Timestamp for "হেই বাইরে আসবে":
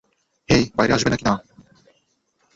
0.49-1.09